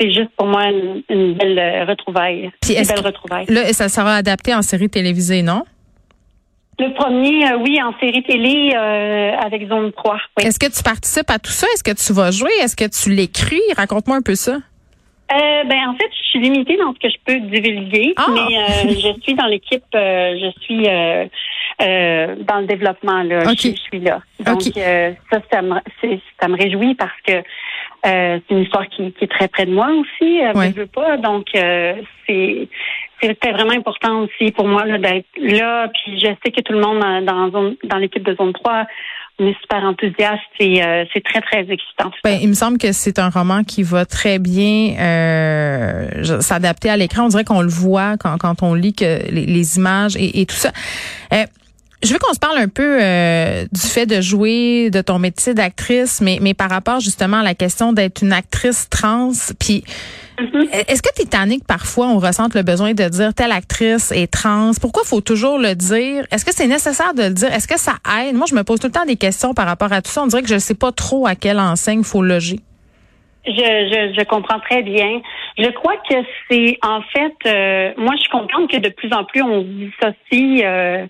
c'est 0.01 0.13
juste 0.13 0.31
pour 0.37 0.47
moi 0.47 0.65
une, 0.71 1.35
belle 1.35 1.59
euh, 1.59 1.85
retrouvaille. 1.85 2.51
Puis 2.63 2.75
une 2.75 2.87
belle 2.87 3.05
retrouvaille. 3.05 3.47
Là, 3.49 3.73
ça 3.73 3.89
sera 3.89 4.15
adapté 4.15 4.55
en 4.55 4.63
série 4.63 4.89
télévisée, 4.89 5.43
non? 5.43 5.65
Le 6.79 6.95
premier, 6.95 7.47
euh, 7.47 7.59
oui, 7.59 7.79
en 7.83 7.93
série 8.01 8.23
télé 8.23 8.73
euh, 8.75 9.37
avec 9.37 9.69
Zone 9.69 9.93
3. 9.93 10.17
Est-ce 10.41 10.59
que 10.59 10.75
tu 10.75 10.83
participes 10.83 11.29
à 11.29 11.39
tout 11.39 11.51
ça? 11.51 11.67
Est-ce 11.75 11.85
que 11.85 11.91
tu 11.91 12.13
vas 12.15 12.31
jouer? 12.31 12.51
Est-ce 12.63 12.75
que 12.75 12.89
tu 12.89 13.15
l'écris? 13.15 13.61
Raconte-moi 13.77 14.17
un 14.17 14.23
peu 14.23 14.35
ça. 14.35 14.57
ben 15.29 15.89
en 15.89 15.95
fait, 15.95 16.09
je 16.11 16.29
suis 16.31 16.41
limitée 16.41 16.79
dans 16.79 16.95
ce 16.95 16.99
que 16.99 17.11
je 17.11 17.19
peux 17.27 17.39
divulguer, 17.39 18.15
ah! 18.17 18.27
mais 18.31 18.95
je 18.95 19.21
suis 19.23 19.35
dans 19.35 19.47
l'équipe, 19.47 19.85
je 19.93 20.51
suis 20.63 20.85
dans 21.79 22.61
le 22.61 22.67
développement 22.67 23.23
là, 23.25 23.45
je, 23.51 23.69
suis 23.77 24.01
là. 24.01 24.23
Donc 24.41 24.63
ça, 24.63 25.39
ça 25.53 25.61
me, 25.61 25.75
ça 26.41 26.49
me 26.49 26.57
réjouit 26.57 26.95
parce 26.95 27.21
que 27.27 27.43
euh, 28.07 28.39
c'est 28.49 28.55
une 28.55 28.63
histoire 28.63 28.89
qui, 28.89 29.13
est 29.21 29.31
très 29.31 29.49
près 29.49 29.67
de 29.67 29.73
moi 29.73 29.89
aussi. 29.89 30.41
Euh, 30.43 30.53
je 30.55 30.81
veux 30.81 30.87
pas. 30.87 31.17
Donc, 31.19 31.47
euh, 31.55 31.95
c'est 32.27 32.69
c'était 33.23 33.53
vraiment 33.53 33.73
important 33.73 34.21
aussi 34.21 34.51
pour 34.53 34.67
moi 34.67 34.85
d'être 34.99 35.27
là. 35.37 35.89
Puis 35.89 36.19
je 36.19 36.29
sais 36.43 36.53
que 36.53 36.63
tout 36.63 36.73
le 36.73 36.81
monde 36.81 37.01
dans, 37.27 37.75
dans 37.85 37.97
l'équipe 37.99 38.23
de 38.23 38.35
zone 38.35 38.53
3 38.53 38.87
on 39.43 39.47
est 39.47 39.57
super 39.63 39.83
enthousiaste 39.85 40.43
et 40.59 40.83
c'est 41.15 41.25
très 41.25 41.41
très 41.41 41.61
excitant. 41.61 42.11
Ben, 42.25 42.39
il 42.43 42.49
me 42.49 42.53
semble 42.53 42.77
que 42.77 42.93
c'est 42.93 43.19
un 43.19 43.31
roman 43.31 43.65
qui 43.65 43.83
va 43.83 44.05
très 44.05 44.39
bien 44.39 44.97
s'adapter 46.43 46.91
à 46.91 46.99
l'écran. 46.99 47.25
On 47.25 47.29
dirait 47.29 47.45
qu'on 47.45 47.63
le 47.63 47.71
voit 47.71 48.19
quand, 48.19 48.37
quand 48.37 48.63
on 48.63 48.75
lit 48.75 48.93
que 48.93 49.31
les, 49.31 49.79
images 49.79 50.15
et, 50.17 50.43
et 50.43 50.47
tout 50.47 50.57
ça. 50.57 50.73
Je 52.03 52.13
veux 52.13 52.19
qu'on 52.19 52.33
se 52.33 52.39
parle 52.39 52.59
un 52.59 52.69
peu 52.69 52.99
euh, 53.03 53.65
du 53.71 53.81
fait 53.81 54.07
de 54.07 54.21
jouer, 54.21 54.91
de 54.91 55.03
ton 55.03 55.19
métier 55.19 55.53
d'actrice, 55.53 56.21
mais, 56.21 56.39
mais 56.41 56.55
par 56.55 56.71
rapport 56.71 57.01
justement 57.01 57.39
à 57.39 57.43
la 57.43 57.55
question 57.55 57.93
d'être 57.93 58.23
une 58.23 58.33
actrice 58.33 58.89
trans. 58.89 59.33
Puis 59.59 59.85
Mm-hmm. 60.41 60.89
Est-ce 60.89 61.03
que 61.03 61.13
Titanic, 61.15 61.67
parfois, 61.67 62.07
on 62.07 62.19
ressent 62.19 62.49
le 62.55 62.63
besoin 62.63 62.95
de 62.95 63.09
dire 63.09 63.35
telle 63.35 63.53
actrice 63.53 64.11
est 64.13 64.33
trans? 64.33 64.71
Pourquoi 64.81 65.03
faut 65.05 65.21
toujours 65.21 65.59
le 65.59 65.75
dire? 65.75 66.25
Est-ce 66.33 66.45
que 66.45 66.53
c'est 66.53 66.67
nécessaire 66.67 67.15
de 67.15 67.25
le 67.25 67.35
dire? 67.35 67.53
Est-ce 67.53 67.69
que 67.69 67.79
ça 67.79 67.95
aide? 68.23 68.35
Moi, 68.35 68.47
je 68.49 68.55
me 68.55 68.63
pose 68.63 68.81
tout 68.81 68.87
le 68.87 68.93
temps 68.93 69.05
des 69.05 69.17
questions 69.17 69.55
par 69.55 69.67
rapport 69.67 69.93
à 69.93 70.01
tout 70.01 70.11
ça. 70.11 70.23
On 70.23 70.27
dirait 70.27 70.43
que 70.43 70.49
je 70.49 70.55
ne 70.55 70.61
sais 70.61 70.75
pas 70.75 70.93
trop 70.93 71.27
à 71.27 71.35
quelle 71.35 71.59
enseigne 71.59 72.03
faut 72.05 72.23
loger. 72.23 72.61
Je, 73.47 73.53
je, 73.53 74.15
je, 74.19 74.25
comprends 74.25 74.61
très 74.61 74.83
bien. 74.83 75.23
Je 75.59 75.71
crois 75.71 75.97
que 76.09 76.15
c'est 76.51 76.79
en 76.83 77.01
fait, 77.01 77.35
euh, 77.47 77.93
moi 77.97 78.13
je 78.17 78.21
suis 78.21 78.31
contente 78.31 78.71
que 78.71 78.77
de 78.77 78.91
plus 78.91 79.11
en 79.15 79.25
plus 79.25 79.43
on 79.43 79.63
dissocie 79.63 80.63
euh, 80.63 81.07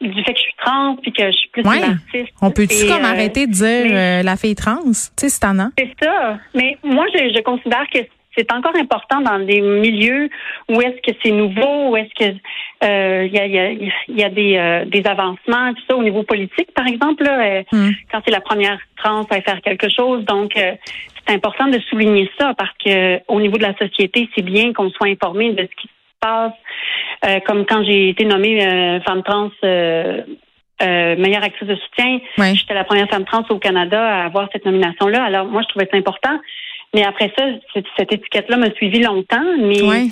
du 0.00 0.24
fait 0.24 0.32
que 0.32 0.38
je 0.38 0.42
suis 0.42 0.54
trans 0.64 0.96
puis 0.96 1.12
que 1.12 1.26
je 1.26 1.36
suis 1.36 1.48
plus 1.50 1.62
une 1.62 1.68
artiste. 1.68 2.32
On 2.40 2.50
peut-tu 2.50 2.86
comme 2.86 3.04
euh, 3.04 3.08
arrêter 3.08 3.46
de 3.46 3.52
dire 3.52 4.24
la 4.24 4.36
fille 4.36 4.54
trans, 4.54 4.82
tu 4.82 4.92
sais, 4.92 5.28
c'est 5.28 5.46
C'est 5.78 5.94
ça. 6.02 6.38
Mais 6.54 6.78
moi 6.82 7.06
je, 7.12 7.32
je 7.34 7.42
considère 7.42 7.86
que 7.92 7.98
c'est 8.36 8.52
encore 8.52 8.76
important 8.76 9.20
dans 9.20 9.44
des 9.44 9.60
milieux 9.60 10.30
où 10.68 10.80
est-ce 10.80 11.02
que 11.02 11.16
c'est 11.22 11.32
nouveau, 11.32 11.90
où 11.90 11.96
est-ce 11.96 12.14
que 12.14 12.36
il 12.82 13.32
y, 13.34 13.38
a, 13.38 13.46
y, 13.46 13.58
a, 13.58 13.72
y, 14.08 14.24
a, 14.24 14.30
des, 14.30 14.84
des 14.86 15.06
avancements, 15.06 15.74
tout 15.74 15.82
ça 15.88 15.96
au 15.96 16.02
niveau 16.02 16.22
politique, 16.22 16.72
par 16.72 16.86
exemple, 16.86 17.24
là, 17.24 17.62
hmm. 17.72 17.90
quand 18.10 18.20
c'est 18.24 18.30
la 18.30 18.40
première 18.40 18.78
trans 18.96 19.24
à 19.24 19.40
faire 19.42 19.60
quelque 19.60 19.88
chose. 19.90 20.24
Donc, 20.24 20.52
c'est 20.54 21.34
important 21.34 21.66
de 21.66 21.78
souligner 21.90 22.30
ça 22.38 22.54
parce 22.54 22.72
que 22.84 23.20
au 23.28 23.40
niveau 23.40 23.56
de 23.56 23.62
la 23.62 23.76
société, 23.76 24.28
c'est 24.34 24.42
bien 24.42 24.72
qu'on 24.72 24.90
soit 24.90 25.08
informé 25.08 25.52
de 25.52 25.62
ce 25.62 25.82
qui 25.82 25.88
se 25.88 26.18
passe. 26.20 26.52
Euh, 27.24 27.40
comme 27.46 27.66
quand 27.66 27.84
j'ai 27.84 28.10
été 28.10 28.24
nommée 28.24 28.66
euh, 28.66 29.00
femme 29.02 29.22
trans 29.22 29.50
euh, 29.62 30.22
meilleure 30.80 31.44
actrice 31.44 31.68
de 31.68 31.76
soutien, 31.76 32.20
j'étais 32.54 32.72
la 32.72 32.84
première 32.84 33.08
femme 33.08 33.24
trans 33.24 33.44
au 33.50 33.58
Canada 33.58 34.02
à 34.02 34.24
avoir 34.24 34.48
cette 34.52 34.64
nomination-là. 34.64 35.22
Alors 35.22 35.46
moi, 35.46 35.62
je 35.62 35.68
trouvais 35.68 35.88
ça 35.90 35.98
important. 35.98 36.40
Mais 36.94 37.04
après 37.04 37.32
ça, 37.38 37.44
cette, 37.74 38.12
étiquette-là 38.12 38.56
m'a 38.56 38.70
suivi 38.72 39.00
longtemps. 39.00 39.44
Mais 39.58 40.08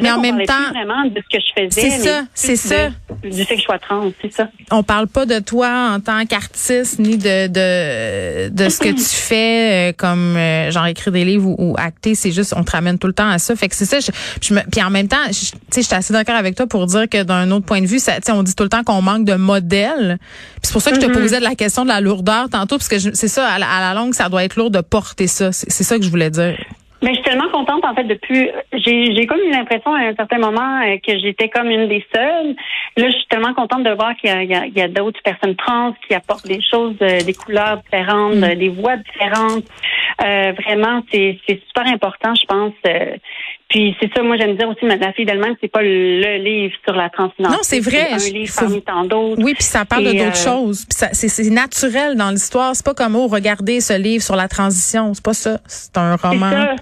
mais 0.00 0.10
en 0.10 0.20
même 0.20 0.44
temps, 0.44 0.70
vraiment 0.70 1.04
de 1.04 1.20
ce 1.20 1.36
que 1.36 1.42
je 1.42 1.62
faisais. 1.62 1.90
C'est 1.90 1.98
ça, 1.98 2.22
c'est 2.34 2.56
ça. 2.56 2.90
Du 3.22 3.44
fait 3.44 3.54
que 3.54 3.60
je 3.60 3.64
sois 3.64 3.78
trans, 3.78 4.12
c'est 4.20 4.32
ça. 4.32 4.48
On 4.70 4.82
parle 4.82 5.06
pas 5.06 5.26
de 5.26 5.38
toi 5.38 5.92
en 5.94 6.00
tant 6.00 6.24
qu'artiste 6.26 6.98
ni 6.98 7.16
de 7.16 7.46
de 7.46 8.48
de 8.48 8.68
ce 8.68 8.78
que 8.78 8.88
tu 8.88 9.00
fais 9.04 9.90
euh, 9.90 9.92
comme 9.96 10.36
euh, 10.36 10.70
genre 10.70 10.86
écrire 10.86 11.12
des 11.12 11.24
livres 11.24 11.54
ou, 11.58 11.74
acter. 11.78 12.14
C'est 12.14 12.32
juste 12.32 12.54
on 12.56 12.64
te 12.64 12.72
ramène 12.72 12.98
tout 12.98 13.06
le 13.06 13.12
temps 13.12 13.28
à 13.28 13.38
ça. 13.38 13.54
Fait 13.56 13.68
que 13.68 13.74
c'est 13.74 13.84
ça. 13.84 13.98
Je, 14.00 14.54
me, 14.54 14.60
puis 14.70 14.82
en 14.82 14.90
même 14.90 15.08
temps, 15.08 15.16
tu 15.28 15.34
sais, 15.34 15.54
je 15.76 15.80
suis 15.82 15.94
assez 15.94 16.12
d'accord 16.12 16.36
avec 16.36 16.54
toi 16.54 16.66
pour 16.66 16.86
dire 16.86 17.08
que 17.08 17.22
d'un 17.22 17.50
autre 17.50 17.66
point 17.66 17.80
de 17.80 17.86
vue, 17.86 17.98
ça, 17.98 18.18
on 18.28 18.42
dit 18.42 18.54
tout 18.54 18.64
le 18.64 18.68
temps 18.68 18.84
qu'on 18.84 19.02
manque 19.02 19.24
de 19.24 19.34
modèles. 19.34 20.18
c'est 20.62 20.72
pour 20.72 20.82
ça 20.82 20.90
que 20.90 20.96
je 20.96 21.06
te 21.06 21.10
mm-hmm. 21.10 21.20
posais 21.20 21.38
de 21.38 21.44
la 21.44 21.54
question 21.54 21.82
de 21.84 21.88
la 21.88 22.00
lourdeur 22.00 22.48
tantôt, 22.48 22.76
parce 22.78 22.88
que 22.88 22.98
c'est 22.98 23.28
ça 23.28 23.46
à 23.46 23.58
la, 23.58 23.68
à 23.68 23.80
la 23.80 24.00
longue, 24.00 24.14
ça 24.14 24.28
doit 24.28 24.44
être 24.44 24.56
lourd 24.56 24.70
de 24.70 24.80
porter 24.80 25.26
ça. 25.26 25.52
C'est 25.52 25.84
ça 25.84 25.98
que 25.98 26.04
je 26.04 26.10
voulais 26.10 26.30
dire. 26.30 26.56
Mais 27.02 27.10
je 27.10 27.14
suis 27.14 27.24
tellement 27.24 27.48
contente 27.50 27.84
en 27.84 27.94
fait 27.94 28.04
depuis. 28.04 28.48
J'ai 28.72 29.14
j'ai 29.14 29.26
comme 29.26 29.40
eu 29.40 29.50
l'impression 29.50 29.92
à 29.92 30.02
un 30.02 30.14
certain 30.14 30.38
moment 30.38 30.80
euh, 30.82 30.96
que 31.04 31.18
j'étais 31.18 31.48
comme 31.48 31.68
une 31.68 31.88
des 31.88 32.04
seules. 32.14 32.54
Là, 32.96 33.10
je 33.10 33.16
suis 33.16 33.26
tellement 33.28 33.54
contente 33.54 33.82
de 33.82 33.90
voir 33.90 34.14
qu'il 34.16 34.30
y 34.30 34.32
a, 34.32 34.64
il 34.64 34.76
y 34.76 34.80
a, 34.80 34.88
d'autres 34.88 35.20
personnes 35.24 35.56
trans 35.56 35.94
qui 36.06 36.14
apportent 36.14 36.46
des 36.46 36.60
choses, 36.62 36.94
euh, 37.02 37.20
des 37.20 37.34
couleurs 37.34 37.78
différentes, 37.78 38.36
mm. 38.36 38.54
des 38.54 38.68
voix 38.68 38.96
différentes. 38.96 39.64
Euh, 40.24 40.52
vraiment, 40.64 41.02
c'est 41.10 41.40
c'est 41.48 41.60
super 41.66 41.86
important, 41.92 42.34
je 42.36 42.46
pense. 42.46 42.72
puis 43.68 43.96
c'est 44.00 44.10
ça, 44.14 44.22
moi 44.22 44.36
j'aime 44.36 44.56
dire 44.56 44.68
aussi, 44.68 44.86
la 44.86 45.12
fille 45.12 45.24
d'elle-même, 45.24 45.56
c'est 45.60 45.72
pas 45.72 45.82
le, 45.82 46.38
livre 46.38 46.74
sur 46.84 46.94
la 46.94 47.10
transidentité. 47.10 47.56
Non, 47.56 47.62
c'est 47.62 47.80
vrai. 47.80 48.18
C'est 48.18 48.30
un 48.30 48.32
livre 48.32 48.54
parmi 48.56 48.82
tant 48.82 49.04
d'autres. 49.04 49.42
Oui, 49.42 49.54
puis 49.54 49.64
ça 49.64 49.84
parle 49.84 50.04
de 50.04 50.12
d'autres 50.12 50.36
choses. 50.36 50.86
Puis 50.86 51.28
c'est 51.28 51.50
naturel 51.50 52.14
dans 52.14 52.30
l'histoire. 52.30 52.76
C'est 52.76 52.86
pas 52.86 52.94
comme 52.94 53.16
oh, 53.16 53.26
regardez 53.26 53.80
ce 53.80 53.98
livre 53.98 54.22
sur 54.22 54.36
la 54.36 54.46
transition. 54.46 55.14
C'est 55.14 55.24
pas 55.24 55.34
ça. 55.34 55.58
C'est 55.66 55.98
un 55.98 56.14
roman. 56.14 56.76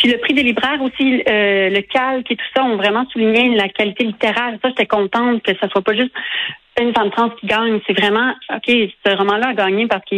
Puis 0.00 0.10
le 0.10 0.16
prix 0.16 0.32
des 0.32 0.42
libraires 0.42 0.80
aussi, 0.80 1.22
euh, 1.28 1.68
le 1.68 1.82
calque 1.82 2.30
et 2.30 2.36
tout 2.36 2.44
ça 2.56 2.64
ont 2.64 2.76
vraiment 2.76 3.04
souligné 3.12 3.54
la 3.54 3.68
qualité 3.68 4.04
littéraire. 4.04 4.54
Ça, 4.62 4.70
j'étais 4.70 4.86
contente 4.86 5.42
que 5.42 5.52
ça 5.60 5.68
soit 5.68 5.82
pas 5.82 5.94
juste 5.94 6.12
une 6.80 6.94
femme 6.94 7.10
trans 7.10 7.28
qui 7.28 7.46
gagne. 7.46 7.80
C'est 7.86 7.92
vraiment, 7.92 8.32
OK, 8.48 8.64
ce 8.66 9.14
roman-là 9.14 9.48
a 9.48 9.52
gagné 9.52 9.86
parce 9.88 10.02
que 10.10 10.16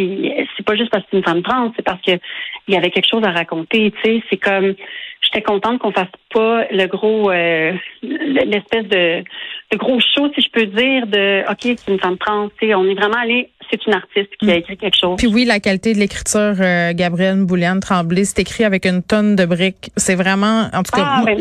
c'est 0.56 0.64
pas 0.64 0.76
juste 0.76 0.90
parce 0.90 1.02
que 1.02 1.08
c'est 1.10 1.16
une 1.16 1.24
femme 1.24 1.42
trans, 1.42 1.72
c'est 1.74 1.82
parce 1.82 2.00
qu'il 2.00 2.20
y 2.68 2.76
avait 2.76 2.90
quelque 2.90 3.08
chose 3.10 3.24
à 3.24 3.32
raconter. 3.32 3.90
Tu 3.90 4.00
sais, 4.04 4.22
c'est 4.30 4.36
comme, 4.36 4.72
j'étais 5.20 5.42
contente 5.42 5.80
qu'on 5.80 5.90
fasse 5.90 6.06
pas 6.32 6.66
le 6.70 6.86
gros, 6.86 7.32
euh, 7.32 7.72
l'espèce 8.02 8.86
de, 8.86 9.24
de, 9.72 9.76
gros 9.78 9.98
show, 9.98 10.30
si 10.32 10.42
je 10.42 10.50
peux 10.50 10.66
dire, 10.66 11.08
de, 11.08 11.42
OK, 11.50 11.74
c'est 11.76 11.88
une 11.88 11.98
femme 11.98 12.18
trans. 12.18 12.50
Tu 12.60 12.68
sais, 12.68 12.74
on 12.76 12.84
est 12.84 12.94
vraiment 12.94 13.18
allé 13.20 13.48
c'est 13.72 13.86
une 13.86 13.94
artiste 13.94 14.28
qui 14.38 14.50
a 14.50 14.56
écrit 14.56 14.76
quelque 14.76 14.96
chose. 14.98 15.16
Puis 15.16 15.26
oui, 15.26 15.44
la 15.44 15.58
qualité 15.58 15.94
de 15.94 15.98
l'écriture, 15.98 16.54
euh, 16.60 16.92
Gabrielle 16.92 17.42
Bouliane 17.44 17.80
Tremblay, 17.80 18.24
c'est 18.24 18.40
écrit 18.40 18.64
avec 18.64 18.84
une 18.84 19.02
tonne 19.02 19.34
de 19.34 19.46
briques. 19.46 19.90
C'est 19.96 20.14
vraiment, 20.14 20.68
en 20.72 20.82
tout 20.82 20.92
cas, 20.92 21.04
ah, 21.04 21.22
ben 21.24 21.38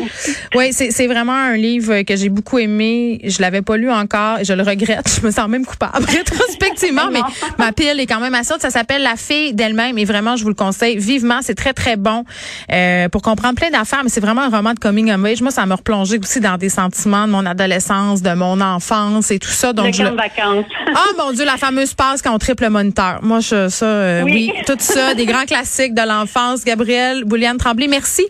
oui, 0.55 0.71
c'est 0.71 1.07
vraiment 1.07 1.33
un 1.33 1.57
livre 1.57 2.03
que 2.03 2.15
j'ai 2.15 2.29
beaucoup 2.29 2.57
aimé. 2.57 3.19
Je 3.25 3.41
l'avais 3.41 3.61
pas 3.61 3.75
lu 3.75 3.91
encore, 3.91 4.37
je 4.43 4.53
le 4.53 4.63
regrette. 4.63 5.19
Je 5.19 5.25
me 5.25 5.31
sens 5.31 5.49
même 5.49 5.65
coupable 5.65 6.05
rétrospectivement, 6.07 7.09
mais 7.11 7.19
ma 7.59 7.73
pile 7.73 7.99
est 7.99 8.07
quand 8.07 8.21
même 8.21 8.33
assez 8.33 8.53
haute. 8.53 8.61
Ça 8.61 8.69
s'appelle 8.69 9.03
La 9.03 9.15
fille 9.17 9.53
d'elle-même 9.53 9.97
et 9.97 10.05
vraiment, 10.05 10.37
je 10.37 10.43
vous 10.43 10.49
le 10.49 10.55
conseille 10.55 10.97
vivement. 10.97 11.39
C'est 11.41 11.55
très 11.55 11.73
très 11.73 11.97
bon 11.97 12.23
euh, 12.71 13.09
pour 13.09 13.21
comprendre 13.21 13.55
plein 13.55 13.69
d'affaires, 13.71 14.01
mais 14.03 14.09
c'est 14.09 14.21
vraiment 14.21 14.41
un 14.41 14.49
roman 14.49 14.73
de 14.73 14.79
coming 14.79 15.11
of 15.11 15.25
age. 15.25 15.41
Moi, 15.41 15.51
ça 15.51 15.65
m'a 15.65 15.75
replongé 15.75 16.17
aussi 16.17 16.39
dans 16.39 16.57
des 16.57 16.69
sentiments 16.69 17.27
de 17.27 17.31
mon 17.31 17.45
adolescence, 17.45 18.21
de 18.21 18.33
mon 18.33 18.61
enfance 18.61 19.31
et 19.31 19.39
tout 19.39 19.49
ça. 19.49 19.73
Donc, 19.73 19.93
je... 19.93 20.03
vacances. 20.03 20.65
oh 20.89 21.13
mon 21.17 21.33
Dieu, 21.33 21.45
la 21.45 21.57
fameuse 21.57 21.93
passe 21.93 22.20
quand 22.21 22.33
on 22.33 22.37
triple 22.37 22.69
moniteur. 22.69 23.19
Moi, 23.21 23.39
je, 23.39 23.69
ça, 23.69 23.85
euh, 23.85 24.23
oui. 24.23 24.51
tout 24.65 24.77
ça, 24.79 25.13
des 25.13 25.25
grands 25.25 25.45
classiques 25.45 25.93
de 25.93 26.07
l'enfance. 26.07 26.63
Gabrielle 26.63 27.23
Bouliane 27.23 27.57
Tremblay, 27.57 27.87
merci. 27.87 28.25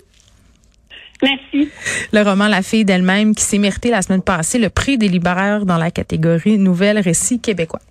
Merci. 1.21 1.69
Le 2.11 2.21
roman 2.23 2.47
La 2.47 2.61
fille 2.61 2.85
d'elle-même 2.85 3.35
qui 3.35 3.43
s'est 3.43 3.59
mérité 3.59 3.89
la 3.89 4.01
semaine 4.01 4.23
passée 4.23 4.57
le 4.57 4.69
prix 4.69 4.97
des 4.97 5.07
libraires 5.07 5.65
dans 5.65 5.77
la 5.77 5.91
catégorie 5.91 6.57
Nouvelle 6.57 6.99
Récit 6.99 7.39
québécois. 7.39 7.81